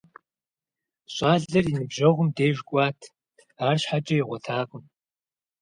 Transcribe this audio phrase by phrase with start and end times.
[1.15, 2.99] ЩӀалэр и ныбжьэгъум деж кӀуат,
[3.67, 4.83] арщхьэкӀэ игъуэтакъым.